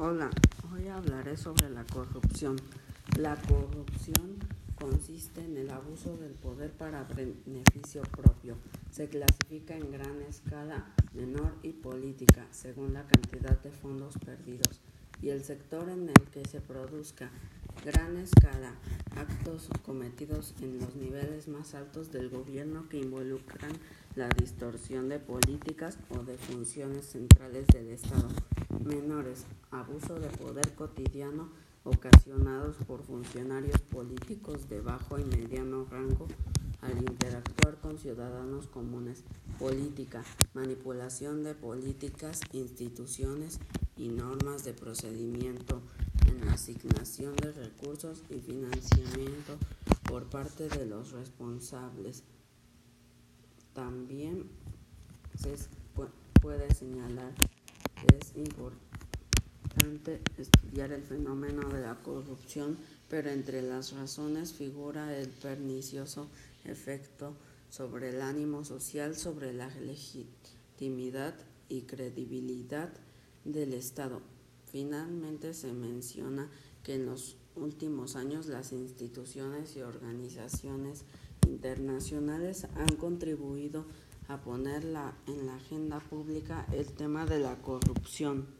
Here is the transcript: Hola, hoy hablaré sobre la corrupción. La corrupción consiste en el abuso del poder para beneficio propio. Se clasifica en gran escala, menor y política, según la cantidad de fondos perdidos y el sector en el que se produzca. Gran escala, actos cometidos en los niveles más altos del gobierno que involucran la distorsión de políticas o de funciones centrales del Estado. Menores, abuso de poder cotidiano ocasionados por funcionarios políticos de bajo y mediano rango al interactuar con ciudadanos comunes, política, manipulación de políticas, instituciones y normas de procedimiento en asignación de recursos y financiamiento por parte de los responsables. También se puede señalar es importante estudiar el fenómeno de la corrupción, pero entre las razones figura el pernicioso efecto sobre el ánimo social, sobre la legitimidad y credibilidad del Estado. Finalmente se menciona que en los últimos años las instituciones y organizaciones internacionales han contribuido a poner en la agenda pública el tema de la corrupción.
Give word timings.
Hola, 0.00 0.30
hoy 0.72 0.86
hablaré 0.86 1.36
sobre 1.36 1.68
la 1.70 1.84
corrupción. 1.84 2.54
La 3.18 3.34
corrupción 3.34 4.36
consiste 4.76 5.44
en 5.44 5.56
el 5.56 5.70
abuso 5.70 6.16
del 6.18 6.34
poder 6.34 6.70
para 6.70 7.02
beneficio 7.02 8.02
propio. 8.02 8.58
Se 8.92 9.08
clasifica 9.08 9.74
en 9.74 9.90
gran 9.90 10.22
escala, 10.22 10.94
menor 11.14 11.52
y 11.64 11.72
política, 11.72 12.46
según 12.52 12.92
la 12.92 13.08
cantidad 13.08 13.58
de 13.60 13.72
fondos 13.72 14.14
perdidos 14.24 14.80
y 15.20 15.30
el 15.30 15.42
sector 15.42 15.88
en 15.88 16.10
el 16.10 16.30
que 16.30 16.44
se 16.44 16.60
produzca. 16.60 17.28
Gran 17.84 18.18
escala, 18.18 18.74
actos 19.18 19.68
cometidos 19.84 20.54
en 20.62 20.78
los 20.78 20.94
niveles 20.94 21.48
más 21.48 21.74
altos 21.74 22.12
del 22.12 22.30
gobierno 22.30 22.88
que 22.88 22.98
involucran 22.98 23.72
la 24.14 24.28
distorsión 24.28 25.08
de 25.08 25.18
políticas 25.18 25.98
o 26.10 26.22
de 26.22 26.38
funciones 26.38 27.06
centrales 27.06 27.66
del 27.68 27.88
Estado. 27.88 28.28
Menores, 28.84 29.44
abuso 29.70 30.20
de 30.20 30.28
poder 30.28 30.72
cotidiano 30.74 31.50
ocasionados 31.84 32.76
por 32.86 33.02
funcionarios 33.02 33.80
políticos 33.80 34.68
de 34.68 34.80
bajo 34.80 35.18
y 35.18 35.24
mediano 35.24 35.86
rango 35.90 36.28
al 36.80 36.96
interactuar 36.98 37.76
con 37.78 37.98
ciudadanos 37.98 38.68
comunes, 38.68 39.24
política, 39.58 40.22
manipulación 40.54 41.42
de 41.42 41.54
políticas, 41.54 42.40
instituciones 42.52 43.58
y 43.96 44.08
normas 44.08 44.64
de 44.64 44.74
procedimiento 44.74 45.82
en 46.28 46.48
asignación 46.48 47.34
de 47.36 47.52
recursos 47.52 48.22
y 48.30 48.38
financiamiento 48.40 49.58
por 50.04 50.28
parte 50.30 50.68
de 50.68 50.86
los 50.86 51.12
responsables. 51.12 52.22
También 53.74 54.48
se 55.36 55.54
puede 56.40 56.72
señalar 56.74 57.32
es 58.06 58.36
importante 58.36 60.20
estudiar 60.36 60.92
el 60.92 61.02
fenómeno 61.02 61.68
de 61.68 61.80
la 61.80 61.96
corrupción, 61.96 62.78
pero 63.08 63.30
entre 63.30 63.62
las 63.62 63.92
razones 63.92 64.52
figura 64.52 65.16
el 65.16 65.28
pernicioso 65.28 66.28
efecto 66.64 67.34
sobre 67.70 68.10
el 68.10 68.22
ánimo 68.22 68.64
social, 68.64 69.16
sobre 69.16 69.52
la 69.52 69.68
legitimidad 69.68 71.34
y 71.68 71.82
credibilidad 71.82 72.92
del 73.44 73.74
Estado. 73.74 74.22
Finalmente 74.70 75.54
se 75.54 75.72
menciona 75.72 76.50
que 76.82 76.94
en 76.94 77.06
los 77.06 77.36
últimos 77.56 78.16
años 78.16 78.46
las 78.46 78.72
instituciones 78.72 79.76
y 79.76 79.80
organizaciones 79.80 81.04
internacionales 81.46 82.66
han 82.76 82.96
contribuido 82.96 83.86
a 84.28 84.42
poner 84.42 84.84
en 84.84 85.46
la 85.46 85.56
agenda 85.56 86.00
pública 86.00 86.66
el 86.72 86.92
tema 86.92 87.24
de 87.24 87.38
la 87.38 87.56
corrupción. 87.62 88.58